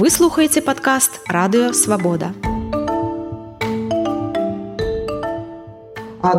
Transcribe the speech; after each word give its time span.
Вы 0.00 0.10
слухаеце 0.10 0.62
падкаст 0.62 1.20
радыё 1.28 1.72
свабода. 1.72 2.32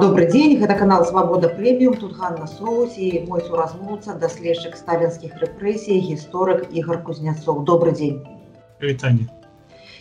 Добрый 0.02 0.28
дзень 0.28 0.58
гэта 0.60 0.74
канал 0.74 1.06
свабода 1.06 1.50
прэміум 1.50 1.96
тут 2.02 2.18
Ганна 2.18 2.48
соус 2.48 2.98
і 2.98 3.24
мой 3.30 3.42
суразмоўца 3.46 4.18
даследчык 4.18 4.76
сталінскіх 4.76 5.38
рэпрэсій 5.38 6.02
гісторык 6.10 6.68
ігар 6.74 7.04
кузняцоў 7.04 7.64
добрый 7.64 7.94
дзень 7.94 8.26
Вітанне. 8.82 9.30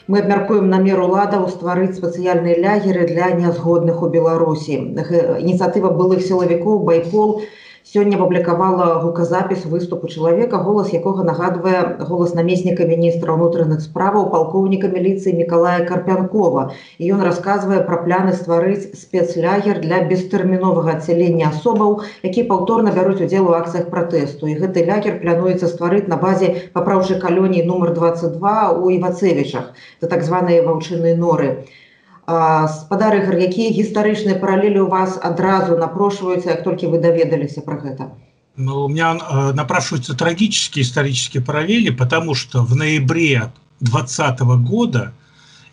мы 0.09 0.21
абмяркуем 0.23 0.71
намер 0.71 1.01
уладаў 1.03 1.49
стварыць 1.51 1.99
спецыяльныя 1.99 2.59
лягеры 2.65 3.07
для 3.07 3.31
нязгодных 3.37 4.03
у 4.03 4.09
беларусі 4.09 4.77
ініцыятыва 4.97 5.91
былых 6.01 6.23
сілавікоў 6.23 6.85
байпол 6.87 7.43
сёння 7.84 8.18
публікавала 8.18 9.02
гуказапіс 9.02 9.66
выступу 9.66 10.08
чалавека 10.08 10.58
голас 10.58 10.94
якога 10.94 11.24
нагадвае 11.24 12.06
голас 12.10 12.36
намесніка 12.38 12.86
міністра 12.86 13.34
ўнутраных 13.38 13.82
справаў 13.82 14.30
палкоўніка 14.36 14.92
міліцыі 14.94 15.34
Мікалая 15.40 15.82
Карпянкова. 15.90 16.72
І 17.02 17.12
ён 17.18 17.26
расказвае 17.26 17.82
пра 17.90 18.02
пляны 18.06 18.38
стварыць 18.38 18.94
спецлягер 19.02 19.82
для 19.82 20.02
бестэрміновага 20.12 20.98
адсялення 20.98 21.50
асобаў 21.50 22.02
які 22.24 22.48
паўторна 22.54 22.94
бяруць 22.94 23.22
удзел 23.26 23.50
у 23.50 23.58
акцыях 23.58 23.90
пратэсту. 23.90 24.48
І 24.48 24.58
гэты 24.62 24.86
лягер 24.86 25.20
плануецца 25.26 25.68
стварыць 25.68 26.08
на 26.08 26.22
базе 26.22 26.54
папраўчай 26.78 27.20
калоніі 27.20 27.66
нумар 27.66 27.94
22 27.98 28.58
у 28.78 28.90
івацевічах 28.98 29.74
это 30.00 30.10
так 30.16 30.24
званыя 30.28 30.66
ваўчыныя 30.68 31.16
норы 31.18 31.50
спадар 32.27 33.17
ігар 33.23 33.39
якія 33.39 33.71
гістарычныя 33.71 34.39
паралелі 34.43 34.81
у 34.87 34.89
вас 34.91 35.19
адразу 35.23 35.77
напрошваюцца 35.79 36.51
як 36.51 36.65
толькі 36.65 36.91
вы 36.95 36.99
даведаліся 37.01 37.61
про 37.61 37.79
гэта 37.79 38.11
Ну, 38.59 38.85
у 38.85 38.89
меня 38.89 39.19
э, 39.21 39.53
напрашиваются 39.53 40.15
трагические 40.15 40.83
исторические 40.83 41.43
параллели, 41.43 41.91
потому 41.91 42.35
что 42.35 42.65
в 42.65 42.75
ноябре 42.75 43.53
2020 43.81 44.41
года 44.67 45.13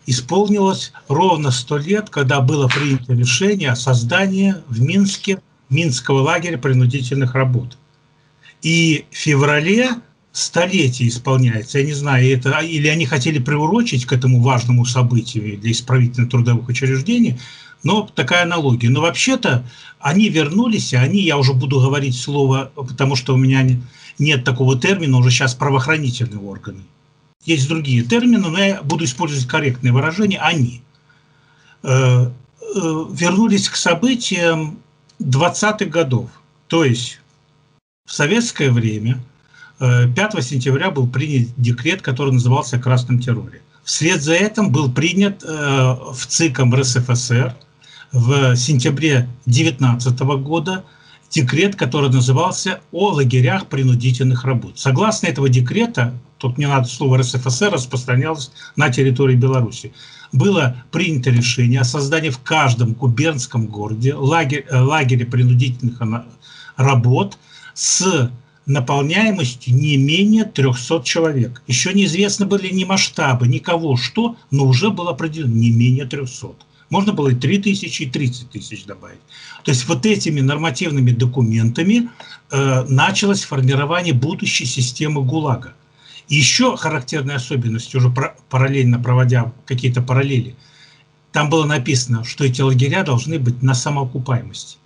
исполнилось 0.06 0.92
ровно 1.08 1.50
сто 1.50 1.78
лет, 1.78 2.10
когда 2.10 2.42
было 2.42 2.68
принято 2.68 3.14
решение 3.14 3.70
о 3.70 3.76
создании 3.76 4.54
в 4.68 4.82
Минске 4.82 5.40
Минского 5.70 6.20
лагеря 6.20 6.58
принудительных 6.58 7.34
работ. 7.34 7.78
И 8.60 9.06
в 9.10 9.16
феврале 9.16 9.88
столетие 10.39 11.09
исполняется. 11.09 11.79
Я 11.79 11.85
не 11.85 11.93
знаю, 11.93 12.31
это 12.31 12.57
или 12.59 12.87
они 12.87 13.05
хотели 13.05 13.39
приурочить 13.39 14.05
к 14.05 14.13
этому 14.13 14.41
важному 14.41 14.85
событию 14.85 15.59
для 15.59 15.71
исправительно-трудовых 15.71 16.67
учреждений, 16.69 17.39
но 17.83 18.09
такая 18.15 18.43
аналогия. 18.43 18.89
Но 18.89 19.01
вообще-то 19.01 19.65
они 19.99 20.29
вернулись, 20.29 20.93
и 20.93 20.95
они, 20.95 21.21
я 21.21 21.37
уже 21.37 21.53
буду 21.53 21.79
говорить 21.79 22.17
слово, 22.17 22.71
потому 22.75 23.15
что 23.15 23.33
у 23.33 23.37
меня 23.37 23.67
нет 24.17 24.43
такого 24.43 24.79
термина, 24.79 25.17
уже 25.17 25.29
сейчас 25.29 25.55
правоохранительные 25.55 26.39
органы. 26.39 26.83
Есть 27.45 27.67
другие 27.67 28.03
термины, 28.03 28.49
но 28.49 28.57
я 28.57 28.81
буду 28.81 29.05
использовать 29.05 29.47
корректные 29.47 29.93
выражения. 29.93 30.39
Они 30.39 30.81
э, 31.83 31.89
э, 31.89 32.29
вернулись 33.11 33.69
к 33.69 33.75
событиям 33.75 34.79
20-х 35.21 35.85
годов. 35.85 36.29
То 36.67 36.83
есть 36.83 37.19
в 38.05 38.13
советское 38.13 38.71
время– 38.71 39.19
5 39.79 40.35
э, 40.35 40.41
сентября 40.41 40.91
был 40.91 41.07
принят 41.07 41.49
декрет, 41.57 42.01
который 42.01 42.33
назывался 42.33 42.77
о 42.77 42.79
красном 42.79 43.19
терроре. 43.19 43.61
Вслед 43.83 44.21
за 44.21 44.33
этим 44.33 44.71
был 44.71 44.91
принят 44.91 45.43
э, 45.43 45.47
в 45.47 46.27
ЦИКом 46.27 46.75
РСФСР 46.75 47.55
в 48.11 48.55
сентябре 48.55 49.29
2019 49.45 50.19
года 50.43 50.83
декрет, 51.29 51.75
который 51.75 52.09
назывался 52.09 52.81
«О 52.91 53.11
лагерях 53.11 53.67
принудительных 53.67 54.43
работ». 54.43 54.77
Согласно 54.77 55.27
этого 55.27 55.47
декрета, 55.47 56.13
тут 56.37 56.57
не 56.57 56.67
надо 56.67 56.87
слово 56.87 57.19
РСФСР, 57.19 57.71
распространялось 57.71 58.51
на 58.75 58.89
территории 58.89 59.35
Беларуси, 59.35 59.93
было 60.31 60.83
принято 60.91 61.29
решение 61.29 61.81
о 61.81 61.85
создании 61.85 62.29
в 62.29 62.39
каждом 62.39 62.93
губернском 62.93 63.67
городе 63.67 64.13
лагеря, 64.13 64.65
э, 64.69 64.79
лагеря 64.81 65.25
принудительных 65.25 66.01
работ 66.75 67.37
с 67.73 68.29
наполняемостью 68.69 69.73
не 69.73 69.97
менее 69.97 70.45
300 70.45 71.03
человек. 71.03 71.61
Еще 71.67 71.91
неизвестно 71.93 72.45
были 72.45 72.69
ни 72.69 72.83
масштабы, 72.83 73.47
никого 73.47 73.97
что, 73.97 74.37
но 74.51 74.65
уже 74.65 74.91
было 74.91 75.11
определено 75.11 75.53
не 75.53 75.71
менее 75.71 76.05
300. 76.05 76.49
Можно 76.89 77.13
было 77.13 77.29
и 77.29 77.35
3 77.35 77.59
тысячи, 77.59 78.03
и 78.03 78.09
30 78.09 78.51
тысяч 78.51 78.85
добавить. 78.85 79.19
То 79.63 79.71
есть 79.71 79.87
вот 79.87 80.05
этими 80.05 80.39
нормативными 80.41 81.11
документами 81.11 82.09
э, 82.51 82.83
началось 82.87 83.43
формирование 83.43 84.13
будущей 84.13 84.65
системы 84.65 85.23
ГУЛАГа. 85.23 85.73
И 86.27 86.35
еще 86.35 86.77
характерная 86.77 87.37
особенность, 87.37 87.93
уже 87.95 88.09
про, 88.09 88.35
параллельно 88.49 88.99
проводя 88.99 89.51
какие-то 89.65 90.03
параллели, 90.03 90.55
там 91.31 91.49
было 91.49 91.65
написано, 91.65 92.23
что 92.23 92.45
эти 92.45 92.61
лагеря 92.61 93.03
должны 93.03 93.39
быть 93.39 93.63
на 93.63 93.73
самоокупаемости 93.73 94.77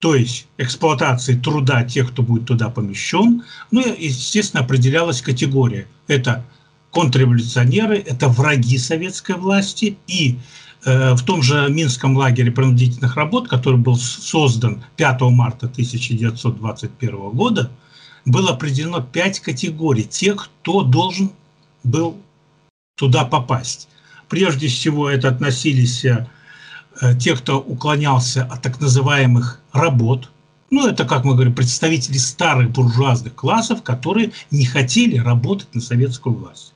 то 0.00 0.14
есть 0.14 0.46
эксплуатации 0.58 1.38
труда 1.38 1.84
тех, 1.84 2.10
кто 2.10 2.22
будет 2.22 2.46
туда 2.46 2.68
помещен. 2.68 3.42
Ну 3.70 3.80
и, 3.80 4.08
естественно, 4.08 4.62
определялась 4.62 5.22
категория. 5.22 5.86
Это 6.06 6.44
контрреволюционеры, 6.90 7.98
это 7.98 8.28
враги 8.28 8.78
советской 8.78 9.36
власти. 9.36 9.96
И 10.06 10.38
э, 10.84 11.14
в 11.14 11.22
том 11.24 11.42
же 11.42 11.68
Минском 11.70 12.16
лагере 12.16 12.50
принудительных 12.50 13.16
работ, 13.16 13.48
который 13.48 13.78
был 13.78 13.96
создан 13.96 14.84
5 14.96 15.20
марта 15.22 15.66
1921 15.66 17.30
года, 17.30 17.70
было 18.26 18.50
определено 18.50 19.00
пять 19.00 19.40
категорий 19.40 20.04
тех, 20.04 20.50
кто 20.62 20.82
должен 20.82 21.32
был 21.84 22.18
туда 22.96 23.24
попасть. 23.24 23.88
Прежде 24.28 24.68
всего 24.68 25.08
это 25.08 25.28
относились 25.28 26.04
э, 26.04 26.28
тех, 27.18 27.40
кто 27.40 27.58
уклонялся 27.60 28.44
от 28.44 28.62
так 28.62 28.80
называемых 28.80 29.60
работ, 29.72 30.30
ну, 30.70 30.86
это, 30.88 31.04
как 31.04 31.24
мы 31.24 31.34
говорим, 31.34 31.54
представители 31.54 32.18
старых 32.18 32.70
буржуазных 32.70 33.34
классов, 33.34 33.82
которые 33.82 34.32
не 34.50 34.64
хотели 34.64 35.16
работать 35.18 35.72
на 35.74 35.80
советскую 35.80 36.36
власть. 36.36 36.72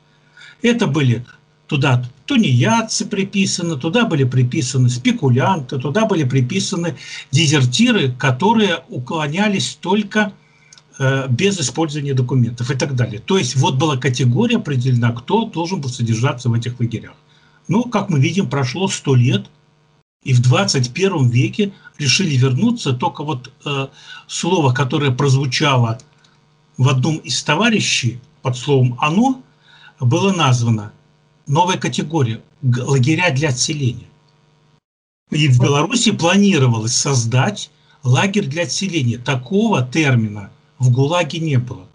Это 0.62 0.86
были 0.86 1.25
туда 1.66 2.04
тунеядцы 2.26 3.06
приписаны, 3.06 3.76
туда 3.76 4.04
были 4.04 4.25
приписаны 4.25 4.88
спекулянты, 4.88 5.78
туда 5.78 6.06
были 6.06 6.25
приписаны 6.25 6.97
дезертиры, 7.32 8.12
которые 8.12 8.84
уклонялись 8.88 9.76
только 9.81 10.32
э, 10.98 11.26
без 11.28 11.58
использования 11.60 12.14
документов 12.14 12.70
и 12.70 12.76
так 12.76 12.94
далее. 12.94 13.20
То 13.20 13.38
есть 13.38 13.56
вот 13.56 13.76
была 13.76 13.97
категория 13.97 14.56
определена, 14.56 15.12
кто 15.12 15.47
должен 15.47 15.81
был 15.81 15.88
содержаться 15.88 16.48
в 16.48 16.54
этих 16.54 16.78
лагерях. 16.78 17.14
Ну, 17.66 17.84
как 17.84 18.08
мы 18.08 18.20
видим, 18.20 18.48
прошло 18.48 18.87
сто 18.87 19.16
лет– 19.16 19.47
и 20.22 20.34
в 20.34 20.41
21 20.42 21.28
веке 21.28 21.72
решили 21.98 22.36
вернуться 22.36 22.92
только 22.92 23.25
вот 23.25 23.53
э, 23.64 23.88
слово, 24.26 24.72
которое 24.72 25.10
прозвучало 25.10 25.98
в 26.76 26.88
одном 26.88 27.16
из 27.19 27.42
товарищей 27.42 28.20
под 28.42 28.56
словом 28.56 28.97
«оно», 29.00 29.42
было 29.98 30.32
названо 30.32 30.92
новая 31.47 31.76
категория– 31.76 32.41
лагеря 32.62 33.31
для 33.31 33.50
отселения. 33.50 34.08
И 35.31 35.48
в 35.48 35.60
Беларуси 35.60 36.10
планировалось 36.12 36.94
создать 36.94 37.70
лагерь 38.02 38.47
для 38.47 38.62
отселения. 38.62 39.19
Такого 39.19 39.87
термина 39.87 40.50
в 40.78 40.91
ГУЛАГе 40.91 41.38
не 41.38 41.58
было. 41.58 41.87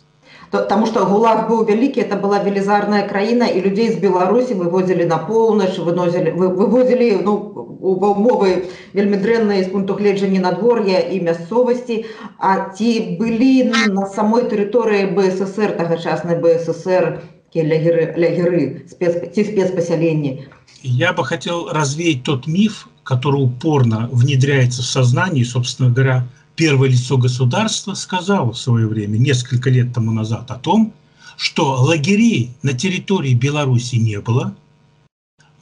Потому 0.50 0.86
что 0.86 1.06
ГУЛАГ 1.06 1.48
был 1.48 1.64
великий, 1.64 2.00
это 2.00 2.16
была 2.16 2.42
велизарная 2.42 3.06
краина, 3.08 3.44
и 3.44 3.60
людей 3.60 3.88
из 3.88 3.96
Беларуси 3.96 4.52
вывозили 4.52 5.04
на 5.04 5.18
полночь, 5.18 5.78
выносили, 5.78 6.30
вывозили 6.30 7.20
ну, 7.22 7.70
умовы 7.80 8.68
вельмі 8.92 9.16
дрэнныя 9.16 9.64
з 9.64 9.72
пункту 9.72 9.94
гледжання 9.94 10.40
надвор'я 10.40 11.00
і 11.00 11.20
мясцовасці 11.24 12.04
А 12.38 12.70
ці 12.76 13.16
былі 13.20 13.72
на 13.72 14.06
самой 14.06 14.44
тэрыторыі 14.52 15.12
БССР 15.16 15.76
тагачаснай 15.80 16.36
БССР 16.36 17.20
лягеры, 17.54 18.14
лягеры 18.16 18.84
спец, 18.90 19.16
ці 19.34 19.44
спецпасяленні 19.44 20.46
Я 20.82 21.12
бы 21.12 21.24
хотел 21.24 21.68
развеять 21.68 22.22
тот 22.22 22.46
миф, 22.46 22.88
который 23.04 23.42
упорно 23.42 24.08
внедряется 24.12 24.82
в 24.82 24.86
сознание, 24.86 25.44
собственно 25.44 25.90
говоря, 25.90 26.24
первое 26.55 26.89
лицо 26.89 27.17
государства 27.17 27.93
сказало 27.93 28.53
в 28.53 28.57
свое 28.57 28.87
время, 28.87 29.17
несколько 29.17 29.69
лет 29.69 29.93
тому 29.93 30.11
назад, 30.11 30.49
о 30.51 30.55
том, 30.55 30.93
что 31.37 31.81
лагерей 31.81 32.51
на 32.63 32.73
территории 32.73 33.33
Беларуси 33.33 33.95
не 33.95 34.19
было, 34.21 34.55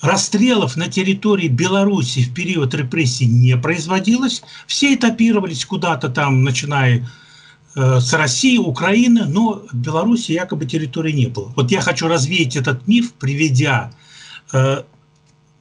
расстрелов 0.01 0.75
на 0.75 0.87
территории 0.87 1.47
Беларуси 1.47 2.23
в 2.23 2.33
период 2.33 2.73
репрессий 2.75 3.25
не 3.25 3.57
производилось, 3.57 4.43
все 4.67 4.93
этапировались 4.93 5.65
куда-то 5.65 6.09
там, 6.09 6.43
начиная 6.43 7.09
э, 7.75 7.99
с 7.99 8.13
России, 8.13 8.57
Украины, 8.57 9.25
но 9.25 9.63
Беларуси 9.73 10.33
якобы 10.33 10.65
территории 10.65 11.13
не 11.13 11.27
было. 11.27 11.51
Вот 11.55 11.71
я 11.71 11.81
хочу 11.81 12.07
развеять 12.07 12.55
этот 12.55 12.87
миф, 12.87 13.13
приведя 13.13 13.91
э, 14.51 14.83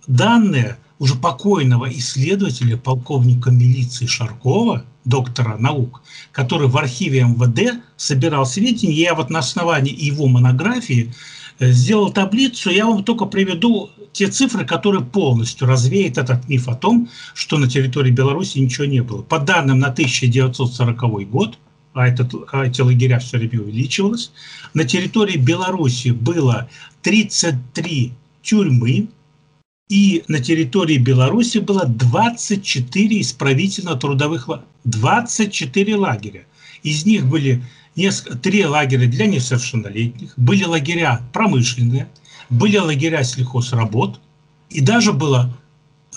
данные 0.07 0.77
уже 0.99 1.15
покойного 1.15 1.91
исследователя, 1.91 2.77
полковника 2.77 3.51
милиции 3.51 4.07
Шаркова– 4.07 4.85
доктора 5.05 5.57
наук, 5.59 6.03
который 6.33 6.69
в 6.69 6.77
архиве 6.77 7.23
МВД 7.25 7.83
собирал 7.97 8.47
сведения. 8.47 8.95
Я 8.95 9.15
вот 9.15 9.31
на 9.31 9.41
основании 9.41 9.95
его 9.95 10.27
монографии 10.27 11.13
э, 11.59 11.71
сделал 11.73 12.13
таблицу. 12.13 12.71
Я 12.71 12.87
вам 12.87 13.05
только 13.05 13.27
приведу 13.27 13.91
те 14.13 14.29
цифры, 14.29 14.65
которые 14.65 15.05
полностью 15.05 15.67
развеют 15.67 16.19
этот 16.19 16.49
миф 16.49 16.69
о 16.69 16.75
том, 16.75 17.09
что 17.35 17.59
на 17.59 17.69
территории 17.69 18.11
Беларуси 18.11 18.59
ничего 18.59 18.85
не 18.85 19.03
было. 19.03 19.23
По 19.23 19.39
данным 19.39 19.79
на 19.79 19.89
1940 19.89 21.29
год, 21.29 21.59
а, 21.95 22.09
этот, 22.09 22.33
а 22.53 22.67
эти 22.67 22.81
лагеря 22.81 23.19
все 23.19 23.39
время 23.39 23.61
увеличивалось, 23.61 24.33
на 24.75 24.85
территории 24.85 25.37
Беларуси 25.37 26.09
было 26.09 26.69
33 27.03 28.13
тюрьмы, 28.43 29.09
и 29.89 30.25
на 30.27 30.41
территории 30.41 30.97
Беларуси 30.97 31.59
было 31.59 31.85
24 31.85 33.21
исправительно-трудовых 33.21 34.49
лагеря. 34.49 34.67
24 34.85 35.97
лагеря. 35.97 36.45
Из 36.83 37.05
них 37.05 37.27
были 37.27 37.63
несколько, 37.95 38.39
три 38.39 38.65
лагеря 38.67 39.07
для 39.07 39.27
несовершеннолетних, 39.27 40.33
были 40.37 40.65
лагеря 40.65 41.21
промышленные, 41.33 42.09
были 42.51 42.79
лагеря 42.79 43.23
сельхозработ, 43.23 44.19
и 44.71 44.81
даже 44.81 45.13
было 45.13 45.57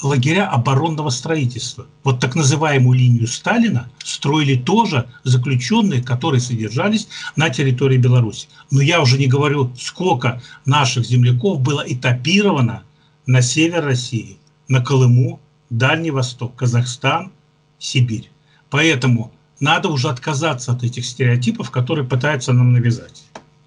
лагеря 0.01 0.47
оборонного 0.50 1.09
строительства. 1.09 1.85
Вот 2.03 2.19
так 2.19 2.35
называемую 2.35 2.97
линию 2.97 3.27
Сталина 3.27 3.89
строили 4.03 4.56
тоже 4.56 5.07
заключенные, 5.23 6.01
которые 6.01 6.41
содержались 6.41 7.07
на 7.35 7.50
территории 7.50 7.97
Беларуси. 7.97 8.47
Но 8.71 8.81
я 8.81 9.01
уже 9.01 9.17
не 9.17 9.27
говорю, 9.27 9.71
сколько 9.77 10.41
наших 10.65 11.06
земляков 11.06 11.62
было 11.62 11.83
этапировано 11.85 12.83
на 13.26 13.42
север 13.42 13.84
России, 13.84 14.38
на 14.69 14.84
Колыму, 14.84 15.40
Дальний 15.70 16.10
Восток, 16.10 16.56
Казахстан, 16.56 17.32
Сибирь. 17.78 18.31
Поэтому 18.70 19.32
надо 19.60 19.88
уже 19.88 20.08
отказаться 20.08 20.72
от 20.72 20.82
этих 20.82 21.04
стереотипов, 21.04 21.70
которые 21.70 22.06
пытаются 22.06 22.52
нам 22.52 22.72
навязать. 22.72 23.25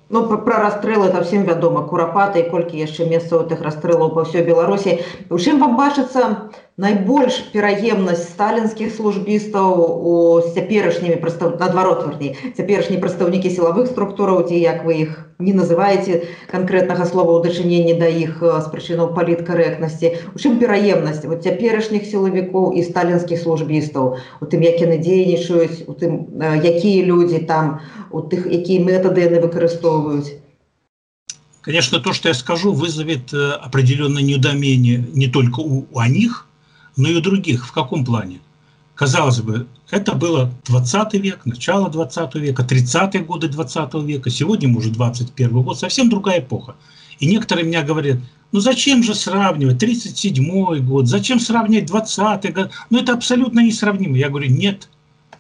Ну, 0.10 0.28
про 0.38 0.58
расстрелы 0.60 1.08
это 1.08 1.24
всем 1.24 1.44
вядома 1.44 1.82
курапаты 1.90 2.40
і 2.46 2.50
колькі 2.50 2.78
яшчэ 2.78 3.08
месцаў 3.10 3.48
тых 3.50 3.64
расстрэлаў 3.66 4.12
па 4.14 4.28
ўсёй 4.28 4.46
беларусі 4.46 5.02
у 5.34 5.40
чым 5.42 5.58
вам 5.58 5.74
бачыцца 5.74 6.54
найбольш 6.79 7.39
пераемнасць 7.53 8.29
сталінскіх 8.31 8.95
службістаў 8.95 9.75
у 10.11 10.15
цяперашнімі 10.55 11.17
прастав... 11.19 11.59
наадварот 11.59 12.07
варней 12.07 12.39
цяперашнія 12.55 13.03
прадстаўнікі 13.03 13.51
сілавых 13.51 13.91
структураў 13.91 14.47
ці 14.47 14.55
як 14.63 14.87
вы 14.87 14.95
іх 15.03 15.19
не 15.43 15.51
называеце 15.59 16.23
канкрэтнага 16.47 17.03
слова 17.11 17.35
ў 17.35 17.51
дачыненні 17.51 17.99
да 17.99 18.07
іх 18.07 18.39
з 18.47 18.67
прычынаў 18.71 19.11
паліткарэктнасці 19.19 20.15
у 20.31 20.39
чым 20.39 20.63
пераемнасць 20.63 21.27
вот 21.27 21.43
цяперашніх 21.43 22.07
сілавікоў 22.07 22.71
і 22.79 22.87
сталінскіх 22.87 23.43
службістаў 23.43 24.15
у 24.39 24.45
тым 24.47 24.63
як 24.63 24.79
яны 24.79 25.03
дзейнічаюць 25.03 25.83
у 25.91 25.99
тым 25.99 26.39
якія 26.63 27.03
людзі 27.11 27.43
там 27.51 27.83
у 28.15 28.23
тых 28.23 28.47
якія 28.47 28.87
метады 28.87 29.27
яны 29.27 29.43
выкарыстоўваюць 29.43 30.39
Конечно, 31.61 32.01
то, 32.01 32.15
что 32.15 32.29
я 32.29 32.35
скажу, 32.35 32.73
вызовет 32.73 33.35
определенное 33.35 34.23
недоумение 34.23 35.05
не 35.13 35.27
только 35.27 35.61
у, 35.61 35.85
у 35.93 36.03
них, 36.05 36.48
но 36.99 37.09
и 37.09 37.15
у 37.15 37.21
других. 37.21 37.67
В 37.67 37.73
каком 37.73 38.05
плане? 38.05 38.41
Казалось 38.95 39.41
бы, 39.41 39.69
это 39.91 40.15
было 40.15 40.53
20 40.67 41.15
век, 41.15 41.47
начало 41.47 41.89
20 41.89 42.35
века, 42.35 42.67
30-е 42.69 43.23
годы 43.23 43.49
20 43.49 43.95
века, 43.95 44.29
сегодня 44.29 44.77
уже 44.77 44.91
21 44.91 45.63
год, 45.63 45.79
совсем 45.79 46.11
другая 46.11 46.41
эпоха. 46.41 46.75
И 47.21 47.27
некоторые 47.27 47.65
меня 47.65 47.83
говорят, 47.83 48.19
ну 48.51 48.59
зачем 48.59 49.05
же 49.05 49.15
сравнивать 49.15 49.79
37 49.79 50.81
год, 50.81 51.07
зачем 51.07 51.39
сравнивать 51.39 51.87
20 51.87 52.53
год, 52.53 52.71
ну 52.91 52.99
это 52.99 53.13
абсолютно 53.13 53.61
несравнимо. 53.61 54.19
Я 54.19 54.31
говорю, 54.31 54.51
нет, 54.51 54.89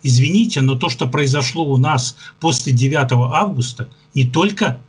извините, 0.04 0.60
но 0.60 0.76
то, 0.76 0.88
что 0.88 1.08
произошло 1.08 1.64
у 1.64 1.76
нас 1.76 2.16
после 2.38 2.72
9 2.72 3.10
августа, 3.34 3.88
не 4.14 4.24
только 4.24 4.80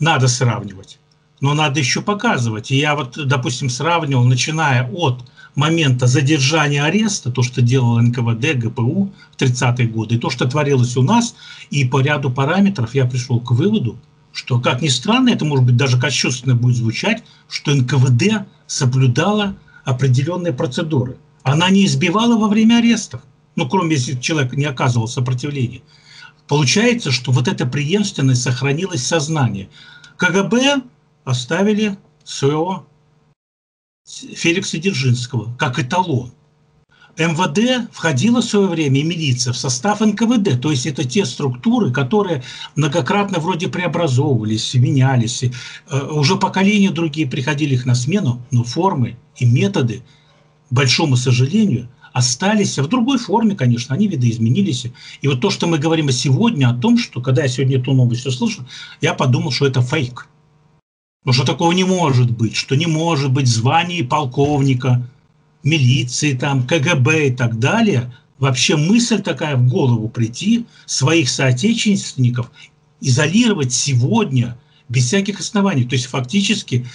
надо 0.00 0.26
сравнивать, 0.26 0.98
но 1.40 1.54
надо 1.54 1.78
еще 1.78 2.02
показывать. 2.02 2.72
И 2.72 2.76
я 2.76 2.96
вот, 2.96 3.16
допустим, 3.28 3.70
сравнивал, 3.70 4.24
начиная 4.24 4.90
от 4.90 5.24
момента 5.54 6.06
задержания 6.06 6.84
ареста, 6.84 7.30
то, 7.30 7.42
что 7.42 7.62
делал 7.62 8.00
НКВД, 8.00 8.56
ГПУ 8.56 9.12
в 9.32 9.40
30-е 9.40 9.86
годы, 9.88 10.16
и 10.16 10.18
то, 10.18 10.30
что 10.30 10.46
творилось 10.46 10.96
у 10.96 11.02
нас, 11.02 11.34
и 11.70 11.84
по 11.84 12.00
ряду 12.00 12.30
параметров 12.30 12.94
я 12.94 13.04
пришел 13.04 13.40
к 13.40 13.52
выводу, 13.52 13.98
что, 14.32 14.60
как 14.60 14.82
ни 14.82 14.88
странно, 14.88 15.30
это 15.30 15.44
может 15.44 15.64
быть 15.64 15.76
даже 15.76 15.98
кощунственно 15.98 16.56
будет 16.56 16.76
звучать, 16.76 17.22
что 17.48 17.72
НКВД 17.72 18.46
соблюдала 18.66 19.56
определенные 19.84 20.52
процедуры. 20.52 21.16
Она 21.44 21.70
не 21.70 21.86
избивала 21.86 22.36
во 22.36 22.48
время 22.48 22.78
арестов, 22.78 23.20
ну, 23.54 23.68
кроме 23.68 23.94
если 23.94 24.18
человек 24.18 24.54
не 24.54 24.64
оказывал 24.64 25.06
сопротивления. 25.06 25.82
Получается, 26.48 27.12
что 27.12 27.32
вот 27.32 27.48
эта 27.48 27.64
преемственность 27.64 28.42
сохранилась 28.42 29.02
в 29.02 29.06
сознании. 29.06 29.68
КГБ 30.16 30.82
оставили 31.24 31.96
своего 32.24 32.86
Феликса 34.06 34.78
Дзержинского 34.78 35.54
как 35.56 35.78
эталон. 35.78 36.30
МВД 37.16 37.88
входила 37.92 38.42
в 38.42 38.44
свое 38.44 38.66
время, 38.66 39.00
и 39.00 39.04
милиция, 39.04 39.52
в 39.52 39.56
состав 39.56 40.00
НКВД. 40.00 40.60
То 40.60 40.72
есть 40.72 40.84
это 40.84 41.04
те 41.04 41.24
структуры, 41.24 41.92
которые 41.92 42.42
многократно 42.74 43.38
вроде 43.38 43.68
преобразовывались, 43.68 44.74
менялись. 44.74 45.44
Э, 45.88 46.06
уже 46.10 46.36
поколения 46.36 46.90
другие 46.90 47.26
приходили 47.26 47.74
их 47.74 47.86
на 47.86 47.94
смену, 47.94 48.42
но 48.50 48.64
формы 48.64 49.16
и 49.36 49.46
методы, 49.46 50.02
большому 50.70 51.16
сожалению, 51.16 51.88
остались 52.12 52.78
в 52.78 52.88
другой 52.88 53.18
форме, 53.18 53.54
конечно, 53.54 53.94
они 53.94 54.08
видоизменились. 54.08 54.86
И 55.22 55.28
вот 55.28 55.40
то, 55.40 55.50
что 55.50 55.66
мы 55.66 55.78
говорим 55.78 56.10
сегодня 56.10 56.68
о 56.68 56.74
том, 56.74 56.98
что 56.98 57.20
когда 57.20 57.42
я 57.42 57.48
сегодня 57.48 57.78
эту 57.78 57.92
новость 57.92 58.26
услышал, 58.26 58.64
я 59.00 59.14
подумал, 59.14 59.50
что 59.50 59.66
это 59.66 59.82
фейк. 59.82 60.28
Но 61.24 61.32
что 61.32 61.44
такого 61.44 61.72
не 61.72 61.84
может 61.84 62.30
быть, 62.30 62.54
что 62.54 62.76
не 62.76 62.86
может 62.86 63.32
быть 63.32 63.48
званий 63.48 64.04
полковника, 64.04 65.08
милиции, 65.62 66.34
там, 66.34 66.66
КГБ 66.66 67.28
и 67.28 67.30
так 67.32 67.58
далее. 67.58 68.14
Вообще 68.38 68.76
мысль 68.76 69.22
такая 69.22 69.56
в 69.56 69.66
голову 69.66 70.08
прийти, 70.08 70.66
своих 70.84 71.30
соотечественников 71.30 72.50
изолировать 73.00 73.72
сегодня 73.72 74.58
без 74.88 75.06
всяких 75.06 75.40
оснований. 75.40 75.84
То 75.84 75.94
есть 75.94 76.06
фактически, 76.06 76.86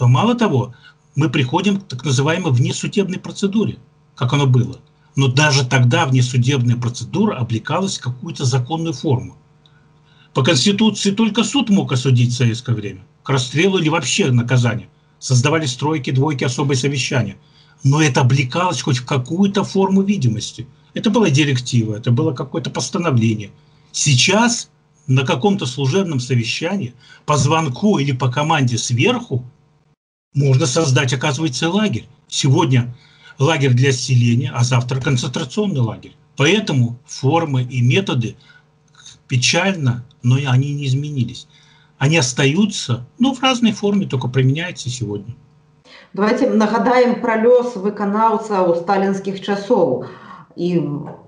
мало 0.00 0.34
того, 0.34 0.74
мы 1.14 1.30
приходим 1.30 1.80
к 1.80 1.86
так 1.86 2.04
называемой 2.04 2.52
внесудебной 2.52 3.20
процедуре, 3.20 3.78
как 4.16 4.32
оно 4.32 4.46
было. 4.46 4.80
Но 5.14 5.28
даже 5.28 5.64
тогда 5.64 6.06
внесудебная 6.06 6.76
процедура 6.76 7.36
облекалась 7.36 7.98
в 7.98 8.02
какую-то 8.02 8.44
законную 8.44 8.92
форму. 8.92 9.36
По 10.34 10.42
Конституции 10.42 11.12
только 11.12 11.44
суд 11.44 11.70
мог 11.70 11.92
осудить 11.92 12.32
в 12.32 12.36
советское 12.36 12.74
время– 12.74 13.06
к 13.26 13.28
расстрелу 13.28 13.78
или 13.78 13.88
вообще 13.88 14.30
наказанию. 14.30 14.88
Создавали 15.18 15.66
стройки, 15.66 16.12
двойки, 16.12 16.44
особые 16.44 16.78
совещания. 16.78 17.36
Но 17.82 18.00
это 18.00 18.20
облекалось 18.20 18.80
хоть 18.80 18.98
в 18.98 19.04
какую-то 19.04 19.64
форму 19.64 20.02
видимости. 20.02 20.68
Это 20.94 21.10
была 21.10 21.28
директива, 21.28 21.96
это 21.96 22.12
было 22.12 22.32
какое-то 22.32 22.70
постановление. 22.70 23.50
Сейчас 23.90 24.70
на 25.08 25.26
каком-то 25.26 25.66
служебном 25.66 26.20
совещании 26.20 26.94
по 27.24 27.36
звонку 27.36 27.98
или 27.98 28.12
по 28.12 28.30
команде 28.30 28.78
сверху 28.78 29.44
можно 30.32 30.66
создать, 30.66 31.12
оказывается, 31.12 31.68
лагерь. 31.68 32.06
Сегодня 32.28 32.96
лагерь 33.38 33.72
для 33.72 33.90
селения, 33.90 34.52
а 34.54 34.62
завтра 34.62 35.00
концентрационный 35.00 35.80
лагерь. 35.80 36.14
Поэтому 36.36 36.96
формы 37.06 37.64
и 37.64 37.80
методы 37.80 38.36
печально, 39.26 40.04
но 40.22 40.36
они 40.36 40.74
не 40.74 40.86
изменились 40.86 41.48
они 41.97 42.17
остаются, 42.17 43.05
ну, 43.19 43.33
в 43.33 43.41
разной 43.41 43.71
форме, 43.73 44.07
только 44.07 44.27
применяются 44.27 44.89
сегодня. 44.89 45.35
Давайте 46.13 46.49
нагадаем 46.49 47.21
про 47.21 47.37
лёс 47.37 47.75
выканаўцаў 47.75 48.75
сталінскіх 48.81 49.39
часоў 49.39 50.07
і 50.57 50.69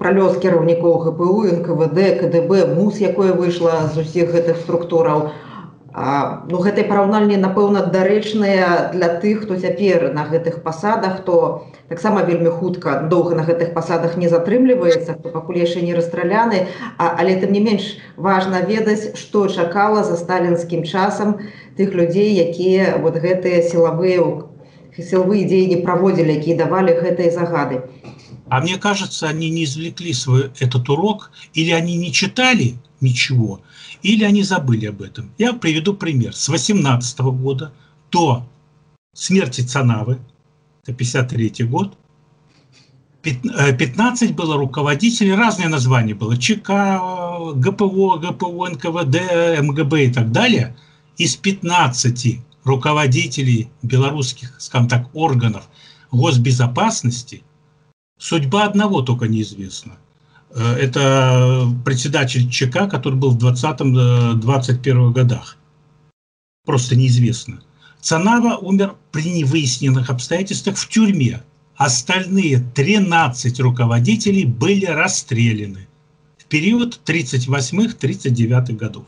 пра 0.01 0.11
лёс 0.17 0.35
кіраўнікоў 0.43 0.97
ГПУ, 1.05 1.45
НКВД, 1.61 2.19
КДБ, 2.19 2.67
МУС, 2.75 2.99
якое 2.99 3.31
выйшла 3.31 3.87
з 3.93 4.03
усіх 4.03 4.33
гэтых 4.35 4.59
структураў. 4.65 5.31
А, 6.00 6.44
ну 6.46 6.60
гэтыя 6.62 6.86
параўнальні 6.86 7.36
напэўна 7.42 7.80
дарэчныя 7.90 8.66
для 8.92 9.08
тых 9.22 9.40
хто 9.42 9.56
цяпер 9.58 10.12
на 10.14 10.26
гэтых 10.30 10.62
пасадах 10.62 11.24
то 11.26 11.66
таксама 11.88 12.22
вельмі 12.22 12.52
хутка 12.54 13.08
доўга 13.10 13.34
на 13.34 13.42
гэтых 13.48 13.72
пасадах 13.74 14.14
не 14.16 14.30
затрымліваецца 14.30 15.16
хто 15.18 15.32
пакуль 15.34 15.58
яшчэ 15.58 15.82
не 15.82 15.96
расстраляны. 15.98 16.68
А, 16.98 17.18
але 17.18 17.34
тым 17.42 17.50
не 17.50 17.62
менш 17.64 17.98
важна 18.16 18.62
ведаць 18.62 19.18
што 19.18 19.48
чакала 19.48 20.04
за 20.06 20.14
сталінскім 20.22 20.86
часам 20.86 21.40
тых 21.74 21.98
людзей 21.98 22.30
якія 22.46 22.94
вот 23.02 23.18
гэтыя 23.18 23.66
сілавыя 23.66 24.22
сілавыя 24.97 25.47
дзеянні 25.49 25.81
праводзілі 25.85 26.37
якія 26.39 26.57
давалі 26.65 26.97
гэтыя 27.01 27.31
загады 27.31 27.81
А 28.49 28.59
мне 28.61 28.77
кажется 28.77 29.29
они 29.29 29.49
не 29.49 29.63
извлекли 29.63 30.13
свой 30.13 30.51
этот 30.59 30.89
урок 30.89 31.31
или 31.53 31.71
они 31.71 31.95
не 31.97 32.11
читали 32.11 32.75
ничего 33.01 33.61
или 34.03 34.23
они 34.25 34.43
забыли 34.43 34.87
об 34.87 35.01
этом. 35.01 35.31
Я 35.37 35.53
приведу 35.53 35.93
пример. 35.95 36.35
С 36.35 36.49
18 36.49 37.19
года 37.19 37.73
до 38.11 38.45
смерти 39.13 39.61
Цанавы, 39.61 40.19
это 40.83 40.93
53 40.93 41.65
год, 41.65 41.97
15 43.23 44.35
было 44.35 44.57
руководителей, 44.57 45.33
разные 45.33 45.69
названия 45.69 46.13
было, 46.13 46.37
ЧК, 46.37 46.99
ГПО, 47.55 48.17
ГПО, 48.17 48.67
НКВД, 48.67 49.61
МГБ 49.61 50.03
и 50.03 50.13
так 50.13 50.31
далее. 50.31 50.75
Из 51.17 51.37
15 51.37 52.41
руководителей 52.68 53.70
белорусских, 53.82 54.54
скажем 54.58 54.88
так, 54.88 55.08
органов 55.14 55.68
госбезопасности 56.10 57.42
судьба 58.18 58.64
одного 58.64 59.02
только 59.02 59.26
неизвестна. 59.26 59.96
Э, 60.50 60.74
это 60.74 61.66
председатель 61.84 62.48
ЧК, 62.50 62.88
который 62.88 63.14
был 63.14 63.30
в 63.30 63.44
20-21 63.44 65.12
годах. 65.12 65.56
Просто 66.64 66.96
неизвестно. 66.96 67.62
Цанава 68.00 68.56
умер 68.56 68.94
при 69.10 69.30
невыясненных 69.30 70.10
обстоятельствах 70.10 70.76
в 70.76 70.88
тюрьме. 70.88 71.42
Остальные 71.76 72.64
13 72.74 73.60
руководителей 73.60 74.44
были 74.44 74.86
расстреляны 74.86 75.88
в 76.36 76.44
период 76.46 77.00
38-39 77.06 78.72
годов. 78.76 79.04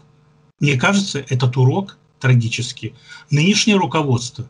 Мне 0.60 0.78
кажется, 0.78 1.24
этот 1.28 1.56
урок 1.56 1.98
трагический. 2.20 2.94
Нынешнее 3.30 3.76
руководство 3.76 4.46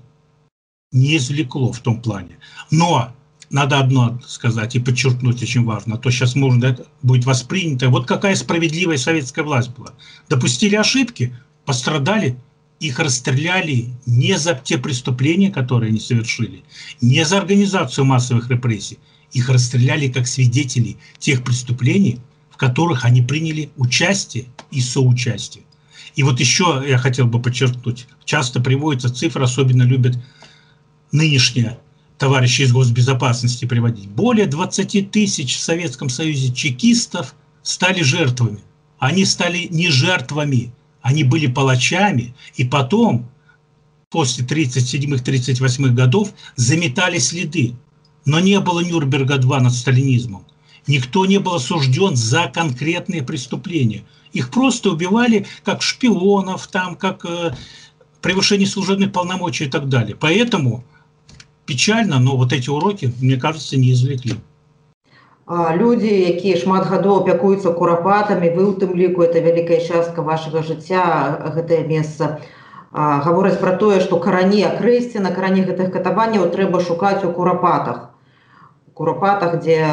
не 0.93 1.17
извлекло 1.17 1.73
в 1.73 1.79
том 1.81 2.03
плане. 2.03 2.39
Но 2.71 3.15
надо 3.49 3.79
одно 3.79 4.21
сказать 4.27 4.77
и 4.77 4.81
подчеркнуть 4.81 5.43
очень 5.43 5.65
важно, 5.65 5.97
то 5.97 6.11
сейчас 6.11 6.35
можно 6.35 6.67
это 6.67 6.87
будет 7.03 7.25
воспринято. 7.25 7.89
Вот 7.89 8.07
какая 8.07 8.35
справедливая 8.35 8.99
советская 8.99 9.45
власть 9.45 9.71
была. 9.71 9.95
Допустили 10.29 10.77
ошибки, 10.77 11.35
пострадали– 11.65 12.37
их 12.81 12.99
расстреляли 12.99 13.91
не 14.07 14.39
за 14.39 14.55
те 14.55 14.79
преступления, 14.79 15.51
которые 15.51 15.91
они 15.91 16.01
совершили, 16.01 16.65
не 17.03 17.25
за 17.25 17.39
организацию 17.39 18.07
массовых 18.07 18.49
репрессий. 18.49 18.99
Их 19.33 19.49
расстреляли 19.49 20.09
как 20.09 20.27
свидетелей 20.27 20.97
тех 21.19 21.45
преступлений, 21.45 22.19
в 22.51 22.57
которых 22.57 23.05
они 23.05 23.23
приняли 23.23 23.71
участие 23.77 24.47
и 24.71 24.81
соучастие. 24.81 25.65
И 26.15 26.23
вот 26.23 26.41
еще 26.41 26.83
я 26.87 26.99
хотел 26.99 27.27
бы 27.27 27.41
подчеркнуть, 27.41 28.07
часто 28.25 28.61
приводится 28.61 29.13
цифра, 29.15 29.45
особенно 29.45 29.83
любят 29.83 30.19
нынешние 31.13 31.79
товарищи 32.19 32.63
из 32.63 32.73
госбезопасности 32.73 33.65
приводить. 33.65 34.09
Более 34.09 34.47
20 34.47 35.11
тысяч 35.11 35.57
в 35.57 35.61
Советском 35.61 36.11
Союзе 36.11 36.53
чекистов 36.53 37.35
стали 37.63 38.03
жертвами. 38.03 38.61
Они 38.99 39.25
стали 39.25 39.67
не 39.71 39.89
жертвами, 39.89 40.73
они 41.01 41.25
были 41.25 41.47
палачами, 41.47 42.35
и 42.57 42.65
потом, 42.65 43.31
после 44.11 44.45
37-38 44.45 45.89
годов, 45.89 46.33
заметали 46.57 47.19
следы. 47.19 47.75
Но 48.27 48.39
не 48.39 48.61
было 48.61 48.81
Нюрнберга-2 48.81 49.61
над 49.61 49.73
сталинизмом. 49.73 50.45
Никто 50.87 51.25
не 51.25 51.39
был 51.39 51.55
осужден 51.55 52.17
за 52.17 52.51
конкретные 52.53 53.23
преступления. 53.23 54.05
Их 54.34 54.52
просто 54.52 54.92
убивали 54.92 55.46
как 55.64 55.82
шпионов, 55.82 56.68
там, 56.68 56.96
как 56.96 57.26
э, 57.26 57.54
превышение 58.22 58.68
служебных 58.68 59.12
полномочий 59.12 59.66
и 59.66 59.70
так 59.70 59.88
далее. 59.88 60.16
Поэтому 60.20 60.84
печально, 61.66 62.20
но 62.20 62.36
вот 62.36 62.54
эти 62.54 62.70
уроки, 62.70 63.14
мне 63.22 63.38
кажется, 63.38 63.78
не 63.78 63.92
извлекли. 63.92 64.36
людзі 65.48 66.10
якія 66.10 66.58
шмат 66.58 66.88
гадоў 66.90 67.22
апякуюцца 67.22 67.70
курапатамі 67.78 68.50
вы 68.58 68.66
у 68.66 68.74
тым 68.82 68.98
ліку 68.98 69.22
это 69.22 69.38
вялікая 69.46 69.78
частка 69.78 70.26
вашага 70.26 70.66
жыцця 70.66 71.54
гэтае 71.54 71.86
месца 71.86 72.42
гавораць 72.92 73.62
пра 73.62 73.78
тое 73.78 74.02
што 74.02 74.18
карані 74.18 74.66
акрэсці 74.66 75.22
на 75.22 75.30
карані 75.30 75.62
гэтых 75.70 75.94
катаванняў 75.94 76.50
трэба 76.50 76.82
шукаць 76.82 77.22
у 77.22 77.30
курапатах 77.30 78.10
курапатах 78.98 79.62
дзе 79.62 79.86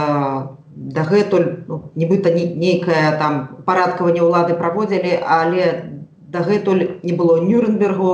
дагэтуль 0.76 1.48
ну, 1.68 1.92
нібыта 1.94 2.32
нейкая 2.34 3.16
там 3.18 3.62
парадкаванне 3.66 4.22
ўлады 4.24 4.54
праводзілі 4.58 5.18
але 5.22 5.66
дагэтуль 6.32 6.84
не 7.02 7.12
было 7.12 7.40
нюрнбергу 7.44 8.12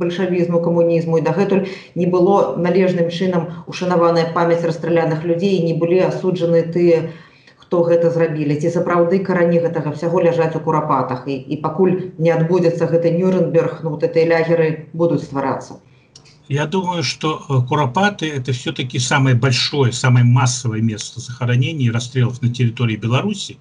бальшавізму 0.00 0.60
камунізму 0.62 1.18
і 1.18 1.24
дагэтуль 1.28 1.64
не 1.94 2.06
было 2.06 2.56
належным 2.56 3.10
чынам 3.10 3.48
ушанаваная 3.66 4.28
памяць 4.34 4.62
расстраляных 4.70 5.24
людзей 5.24 5.58
не 5.66 5.74
былі 5.74 5.98
асуджаны 6.10 6.62
тыя 6.76 7.02
хто 7.56 7.82
гэта 7.88 8.10
зрабілі 8.14 8.54
ці 8.62 8.70
сапраўды 8.76 9.18
карані 9.24 9.58
гэтага 9.66 9.92
всяго 9.96 10.22
ляжаць 10.24 10.54
у 10.56 10.62
курапатах 10.64 11.26
і, 11.26 11.34
і 11.36 11.60
пакуль 11.66 11.98
не 12.16 12.30
адбудзецца 12.36 12.86
гэты 12.94 13.12
нюрнберг 13.18 13.82
ну 13.82 13.90
вот 13.96 14.06
этой 14.08 14.24
лягеры 14.30 14.70
будуць 14.92 15.24
стварацца 15.26 15.82
Я 16.49 16.65
думаю, 16.65 17.03
что 17.03 17.45
э, 17.47 17.67
Куропаты– 17.67 18.27
это 18.29 18.51
все-таки 18.51 18.99
самое 18.99 19.35
большое, 19.35 19.93
самое 19.93 20.25
массовое 20.25 20.81
место 20.81 21.19
захоронений 21.19 21.87
и 21.87 21.91
расстрелов 21.91 22.41
на 22.41 22.53
территории 22.53 22.95
Беларуси. 22.95 23.57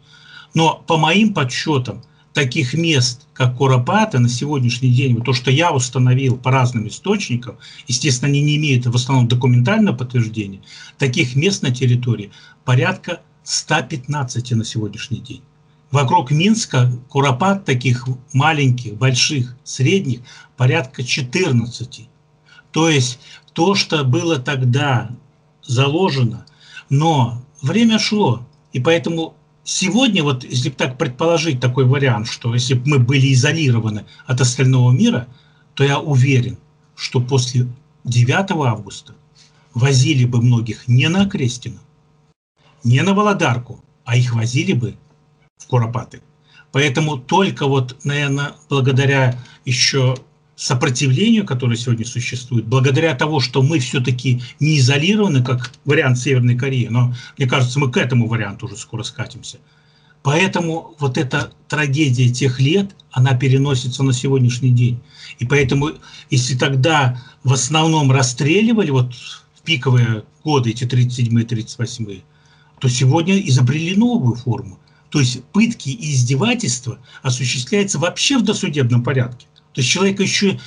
Но 0.55 0.83
по 0.87 0.97
моим 0.97 1.33
подсчетам– 1.35 2.03
таких 2.33 2.75
мест, 2.75 3.27
как 3.35 3.57
Куропата, 3.57 4.19
на 4.19 4.29
сегодняшний 4.29 4.91
день, 4.93 5.21
то, 5.23 5.33
что 5.33 5.51
я 5.51 5.73
установил 5.73 6.37
по 6.37 6.51
разным 6.51 6.89
источникам, 6.89 7.57
естественно, 7.87 8.29
они 8.29 8.43
не 8.43 8.57
имеют 8.57 8.87
в 8.87 8.95
основном 8.95 9.29
документального 9.29 9.97
подтверждения, 9.97 10.61
таких 10.99 11.37
мест 11.37 11.63
на 11.63 11.75
территории 11.75 12.31
порядка 12.65 13.21
115 13.45 14.53
на 14.53 14.65
сегодняшний 14.65 15.19
день. 15.19 15.43
Вокруг 15.91 16.31
Минска 16.31 16.91
Куропат 17.09 17.67
таких 17.67 18.09
маленьких, 18.33 18.95
больших, 18.95 19.55
средних 19.63 20.21
порядка 20.57 21.05
14. 21.05 22.09
То 22.73 22.89
есть 22.89 23.21
то, 23.53 23.75
что 23.75 24.05
было 24.05 24.39
тогда 24.39 25.11
заложено, 25.63 26.45
но 26.91 27.43
время 27.63 27.99
шло, 27.99 28.47
и 28.73 28.81
поэтому 28.81 29.37
Сегодня, 29.65 30.25
вот 30.25 30.43
если 30.43 30.71
так 30.71 30.99
предположить 30.99 31.61
такой 31.61 31.85
вариант, 31.85 32.27
что 32.27 32.53
если 32.53 32.75
бы 32.75 32.83
мы 32.89 32.99
были 32.99 33.33
изолированы 33.33 34.05
от 34.27 34.41
остального 34.41 34.91
мира, 34.91 35.29
то 35.75 35.85
я 35.85 36.01
уверен, 36.01 36.59
что 36.97 37.21
после 37.21 37.69
9 38.05 38.51
августа 38.51 39.15
возили 39.73 40.25
бы 40.25 40.43
многих 40.43 40.89
не 40.89 41.09
на 41.09 41.29
Крестину, 41.29 41.79
не 42.83 43.03
на 43.03 43.15
Володарку, 43.15 43.81
а 44.05 44.17
их 44.17 44.35
возили 44.35 44.73
бы 44.73 44.97
в 45.59 45.67
Куропаты. 45.69 46.23
Поэтому 46.73 47.17
только 47.17 47.67
вот, 47.67 48.05
наверное, 48.05 48.55
благодаря 48.69 49.39
еще 49.65 50.17
сопротивлению, 50.63 51.45
которое 51.45 51.77
сегодня 51.77 52.07
существует, 52.07 52.67
благодаря 52.67 53.15
того, 53.15 53.41
что 53.41 53.63
мы 53.63 53.81
все-таки 53.81 54.43
не 54.61 54.79
изолированы, 54.79 55.43
как 55.43 55.73
вариант 55.85 56.19
Северной 56.19 56.57
Кореи, 56.57 56.87
но 56.89 57.15
мне 57.37 57.49
кажется, 57.49 57.81
мы 57.81 57.91
к 57.91 57.97
этому 57.97 58.29
варианту 58.29 58.67
уже 58.67 58.77
скоро 58.77 59.03
скатимся. 59.03 59.59
Поэтому 60.23 60.95
вот 61.01 61.19
эта 61.19 61.53
трагедия 61.67 62.29
тех 62.29 62.61
лет, 62.61 62.95
она 63.11 63.35
переносится 63.35 64.05
на 64.05 64.13
сегодняшний 64.13 64.71
день. 64.71 65.01
И 65.41 65.47
поэтому, 65.47 65.91
если 66.31 66.57
тогда 66.57 67.21
в 67.43 67.53
основном 67.53 68.13
расстреливали, 68.13 68.91
вот 68.91 69.13
в 69.15 69.63
пиковые 69.65 70.23
годы, 70.45 70.71
эти 70.71 70.85
37-е, 70.85 71.45
38-е, 71.45 72.23
то 72.79 72.89
сегодня 72.89 73.37
изобрели 73.41 73.97
новую 73.97 74.37
форму. 74.37 74.79
То 75.11 75.19
есть 75.19 75.43
пытки 75.47 75.89
и 75.89 76.13
издевательства 76.15 76.99
осуществляются 77.23 77.99
вообще 77.99 78.39
в 78.39 78.43
досудебном 78.43 79.03
порядке. 79.03 79.47
То 79.73 79.81
есть 79.81 79.91
человека 79.91 80.23
еще 80.23 80.61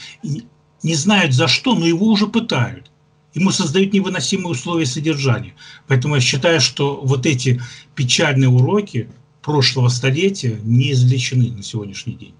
не 0.84 0.96
знают 0.96 1.34
за 1.34 1.48
что, 1.48 1.76
но 1.76 1.86
его 1.86 2.08
уже 2.08 2.28
пытают. 2.28 2.92
Ему 3.34 3.52
создают 3.52 3.94
невыносимые 3.94 4.50
условия 4.50 4.86
содержания. 4.86 5.56
Поэтому 5.88 6.16
я 6.16 6.22
считаю, 6.22 6.62
что 6.62 7.02
вот 7.02 7.26
эти 7.26 7.62
печальные 7.94 8.50
уроки 8.50 9.10
прошлого 9.42 9.90
столетия 9.90 10.60
не 10.64 10.92
извлечены 10.94 11.52
на 11.52 11.62
сегодняшний 11.62 12.14
день. 12.14 12.34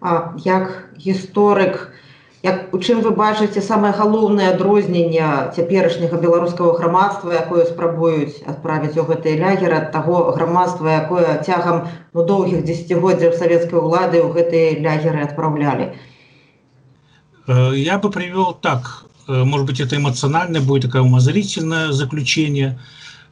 А, 0.00 0.36
як 0.44 0.92
гісторык, 0.98 1.94
Як, 2.43 2.73
у 2.73 2.79
чым 2.79 3.01
вы 3.03 3.11
бачыце 3.11 3.61
самае 3.61 3.91
галоўнае 3.95 4.45
адрозненне 4.53 5.23
цяперашняга 5.55 6.19
беларускага 6.23 6.77
грамадства, 6.77 7.33
якое 7.35 7.65
спрабуюць 7.67 8.39
адправіць 8.47 8.95
у 8.95 9.03
гэтыя 9.09 9.35
лягеры 9.41 9.75
ад 9.75 9.89
таго 9.91 10.21
грамадства, 10.37 10.87
якое 10.87 11.35
цягам 11.43 11.89
ну, 12.13 12.23
доўгіх 12.23 12.63
дзесяцігоддзяў 12.63 13.35
савецкай 13.41 13.79
улады 13.81 14.23
ў 14.23 14.31
гэтыя 14.37 14.79
лягеры 14.79 15.25
адпраўлялі. 15.27 15.89
Э, 17.47 17.75
я 17.75 17.99
бы 17.99 18.09
привел 18.09 18.53
так, 18.53 18.87
э, 19.27 19.43
может 19.43 19.67
быть, 19.67 19.81
это 19.81 19.97
эмоциональное 19.97 20.61
будет 20.61 20.83
такое 20.83 21.01
умозрительное 21.01 21.91
заключение. 21.91 22.79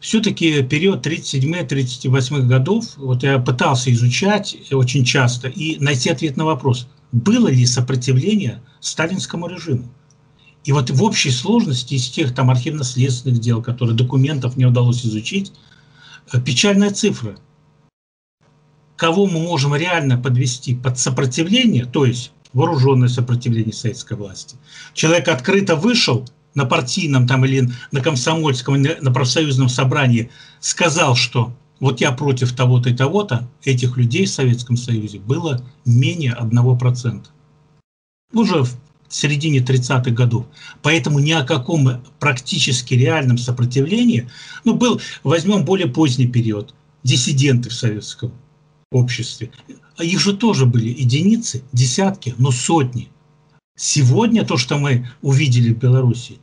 Все-таки 0.01 0.63
период 0.63 1.07
37-38 1.07 2.41
годов, 2.41 2.83
вот 2.97 3.23
я 3.23 3.39
пытался 3.39 3.89
изучать 3.93 4.57
очень 4.69 5.05
часто 5.05 5.47
и 5.47 5.77
найти 5.79 6.09
ответ 6.09 6.35
на 6.35 6.43
вопрос – 6.43 6.97
было 7.12 7.48
ли 7.48 7.66
сопротивление 7.66 8.62
сталинскому 8.80 9.46
режиму. 9.46 9.88
И 10.64 10.72
вот 10.72 10.90
в 10.90 11.02
общей 11.02 11.30
сложности 11.30 11.94
из 11.94 12.08
тех 12.08 12.34
там 12.34 12.50
архивно-следственных 12.50 13.40
дел, 13.40 13.62
которые 13.62 13.96
документов 13.96 14.56
не 14.56 14.64
удалось 14.64 15.04
изучить, 15.04 15.52
э, 16.32 16.40
печальная 16.40 16.90
цифра. 16.90 17.36
Кого 18.96 19.26
мы 19.26 19.40
можем 19.40 19.74
реально 19.74 20.16
подвести 20.16 20.74
под 20.74 20.98
сопротивление, 20.98 21.84
то 21.84 22.04
есть 22.04 22.32
вооруженное 22.52 23.08
сопротивление 23.08 23.72
советской 23.72 24.16
власти. 24.16 24.56
Человек 24.94 25.28
открыто 25.28 25.74
вышел 25.74 26.24
на 26.54 26.64
партийном 26.64 27.26
там 27.26 27.44
или 27.44 27.70
на 27.90 28.00
комсомольском, 28.00 28.80
на 28.80 29.12
профсоюзном 29.12 29.68
собрании 29.68 30.30
сказал, 30.60 31.16
что 31.16 31.52
вот 31.82 32.00
я 32.00 32.12
против 32.12 32.52
того-то 32.52 32.90
и 32.90 32.94
того-то, 32.94 33.50
этих 33.64 33.96
людей 33.96 34.24
в 34.24 34.30
Советском 34.30 34.76
Союзе 34.76 35.18
было 35.18 35.66
менее 35.84 36.32
1%. 36.40 37.24
Уже 38.32 38.62
в 38.62 38.78
середине 39.08 39.58
30-х 39.58 40.12
годов. 40.12 40.46
Поэтому 40.80 41.18
ни 41.18 41.32
о 41.32 41.42
каком 41.42 42.04
практически 42.20 42.94
реальном 42.94 43.36
сопротивлении, 43.36 44.30
ну, 44.62 44.74
был, 44.74 45.00
возьмем 45.24 45.64
более 45.64 45.88
поздний 45.88 46.28
период, 46.28 46.72
диссиденты 47.02 47.68
в 47.68 47.74
советском 47.74 48.30
обществе. 48.92 49.50
Их 49.98 50.20
же 50.20 50.36
тоже 50.36 50.66
были 50.66 50.88
единицы, 50.88 51.64
десятки, 51.72 52.36
но 52.38 52.52
сотни. 52.52 53.08
Сегодня 53.76 54.46
то, 54.46 54.56
что 54.56 54.78
мы 54.78 55.08
увидели 55.20 55.74
в 55.74 55.78
Беларуси, 55.78 56.38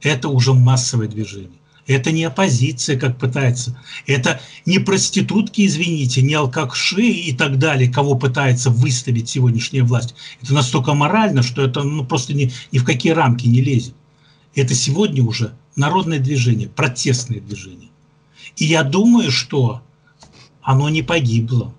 это 0.00 0.28
уже 0.28 0.54
массовое 0.54 1.08
движение. 1.08 1.58
Это 1.86 2.10
не 2.10 2.24
оппозиция, 2.24 2.98
как 2.98 3.16
пытается. 3.16 3.78
Это 4.06 4.40
не 4.64 4.80
проститутки, 4.80 5.64
извините, 5.64 6.20
не 6.20 6.34
алкаши 6.34 7.06
и 7.06 7.32
так 7.32 7.58
далее, 7.58 7.90
кого 7.90 8.16
пытается 8.16 8.70
выставить 8.70 9.28
сегодняшняя 9.28 9.84
власть. 9.84 10.14
Это 10.42 10.52
настолько 10.52 10.94
морально, 10.94 11.42
что 11.42 11.62
это 11.62 11.84
ну, 11.84 12.04
просто 12.04 12.34
ни, 12.34 12.52
ни 12.72 12.78
в 12.78 12.84
какие 12.84 13.12
рамки 13.12 13.46
не 13.46 13.60
лезет. 13.60 13.94
Это 14.54 14.74
сегодня 14.74 15.22
уже 15.22 15.54
народное 15.76 16.18
движение, 16.18 16.68
протестное 16.68 17.40
движение. 17.40 17.90
И 18.56 18.64
я 18.64 18.82
думаю, 18.82 19.30
что 19.30 19.82
оно 20.62 20.88
не 20.88 21.02
погибло, 21.02 21.72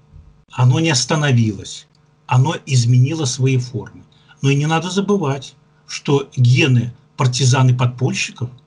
оно 0.52 0.80
не 0.80 0.90
остановилось, 0.90 1.88
оно 2.28 2.56
изменило 2.66 3.26
свои 3.26 3.58
формы. 3.58 4.04
Но 4.42 4.52
и 4.52 4.56
не 4.56 4.68
надо 4.68 4.90
забывать, 4.90 5.56
что 5.86 6.30
гены 6.38 6.94
партизан 7.18 7.72
и 7.72 7.74
подпольщиков– 7.74 8.50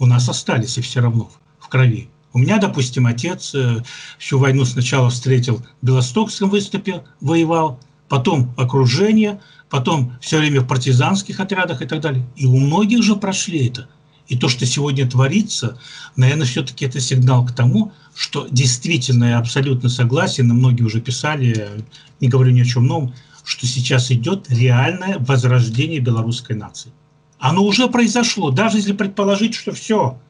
у 0.00 0.06
нас 0.06 0.28
остались 0.28 0.78
и 0.78 0.80
все 0.80 1.00
равно 1.00 1.30
в 1.60 1.68
крови. 1.68 2.08
У 2.32 2.38
меня, 2.38 2.58
допустим, 2.58 3.06
отец 3.06 3.54
э, 3.54 3.82
всю 4.18 4.38
войну 4.38 4.64
сначала 4.64 5.10
встретил 5.10 5.58
в 5.58 5.86
Белостокском 5.86 6.48
выступе, 6.48 7.04
воевал, 7.20 7.78
потом 8.08 8.52
окружение, 8.56 9.40
потом 9.68 10.12
все 10.20 10.38
время 10.38 10.62
в 10.62 10.66
партизанских 10.66 11.38
отрядах 11.38 11.82
и 11.82 11.86
так 11.86 12.00
далее. 12.00 12.26
И 12.36 12.46
у 12.46 12.56
многих 12.56 13.02
же 13.02 13.14
прошли 13.14 13.68
это. 13.68 13.88
И 14.26 14.36
то, 14.36 14.48
что 14.48 14.64
сегодня 14.64 15.10
творится, 15.10 15.78
наверное, 16.16 16.46
все-таки 16.46 16.86
это 16.86 17.00
сигнал 17.00 17.44
к 17.44 17.52
тому, 17.52 17.92
что 18.14 18.46
действительно 18.48 19.24
я 19.24 19.38
абсолютно 19.38 19.88
согласен, 19.88 20.48
и 20.48 20.54
многие 20.54 20.84
уже 20.84 21.00
писали, 21.00 21.84
не 22.20 22.28
говорю 22.28 22.52
ни 22.52 22.60
о 22.60 22.64
чем 22.64 22.86
новом, 22.86 23.12
что 23.44 23.66
сейчас 23.66 24.10
идет 24.12 24.46
реальное 24.48 25.18
возрождение 25.18 25.98
белорусской 25.98 26.54
нации. 26.54 26.92
Оно 27.40 27.64
уже 27.64 27.88
произошло, 27.88 28.50
даже 28.50 28.76
если 28.76 28.92
предположить, 28.92 29.54
что 29.54 29.72
все, 29.72 30.20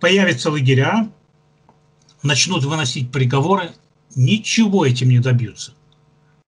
появятся 0.00 0.50
лагеря, 0.50 1.10
начнут 2.22 2.64
выносить 2.64 3.12
приговоры, 3.12 3.72
ничего 4.16 4.86
этим 4.86 5.10
не 5.10 5.18
добьются. 5.18 5.74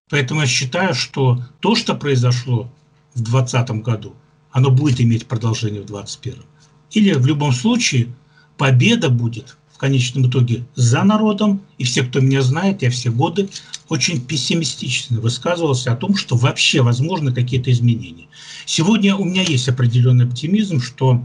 Поэтому 0.09 0.41
я 0.41 0.47
считаю, 0.47 0.95
что 0.95 1.43
то, 1.59 1.75
что 1.75 1.93
произошло 1.93 2.71
в 3.13 3.21
2020 3.21 3.69
году, 3.83 4.15
оно 4.49 4.71
будет 4.71 4.99
иметь 4.99 5.27
продолжение 5.27 5.81
в 5.81 5.85
2021. 5.85 6.43
Или 6.89 7.13
в 7.13 7.27
любом 7.27 7.53
случае 7.53 8.13
победа 8.57 9.09
будет 9.09 9.57
конечном 9.80 10.28
итоге 10.28 10.64
за 10.74 11.02
народом. 11.04 11.60
И 11.78 11.84
все, 11.84 12.02
кто 12.02 12.20
меня 12.20 12.42
знает, 12.42 12.82
я 12.82 12.90
все 12.90 13.10
годы 13.10 13.48
очень 13.88 14.20
пессимистично 14.20 15.20
высказывался 15.20 15.92
о 15.92 15.96
том, 15.96 16.16
что 16.16 16.36
вообще 16.36 16.82
возможны 16.82 17.32
какие-то 17.32 17.70
изменения. 17.70 18.26
Сегодня 18.64 19.16
у 19.16 19.24
меня 19.24 19.42
есть 19.42 19.68
определенный 19.68 20.26
оптимизм, 20.26 20.80
что 20.80 21.22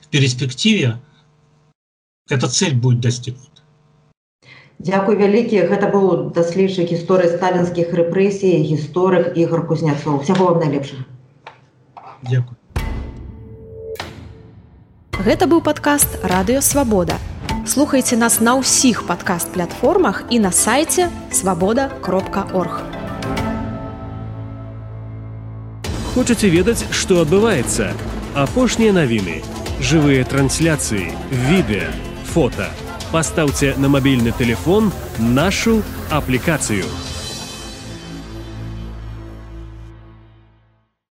в 0.00 0.08
перспективе 0.08 1.00
эта 2.28 2.48
цель 2.48 2.74
будет 2.74 3.00
достигнута. 3.00 3.48
Дякую 4.82 5.14
вялікі 5.14 5.60
гэта 5.70 5.86
быў 5.92 6.34
даследчык 6.34 6.90
гісторыі 6.90 7.30
сталінскіх 7.36 7.92
рэпрэсій 7.94 8.66
гісторык 8.66 9.38
ігор 9.38 9.62
кузняцоў 9.68 10.18
усяго 10.18 10.48
вам 10.48 10.58
найлепшага 10.58 11.06
Дякую 12.26 12.58
Гэта 15.22 15.46
быў 15.46 15.62
падкаст 15.62 16.18
радыёвабода 16.26 17.20
слухайце 17.66 18.16
нас 18.16 18.40
на 18.40 18.56
ўсіх 18.58 19.06
падкаст 19.06 19.52
платформах 19.54 20.24
і 20.30 20.38
на 20.42 20.50
сайце 20.52 21.08
свабода 21.30 21.88
кропка 22.02 22.46
орг 22.52 22.82
Хочаце 26.12 26.52
ведаць 26.52 26.84
што 26.90 27.22
адбываецца 27.22 27.94
апошнія 28.34 28.92
навіны 28.92 29.40
жывыя 29.80 30.26
трансляцыі 30.28 31.08
відэа 31.48 31.88
фото 32.34 32.68
пастаўце 33.14 33.74
на 33.78 33.88
мабільны 33.88 34.32
телефон 34.36 34.92
нашу 35.18 35.80
аплікацыю 36.10 36.84
у 36.84 37.15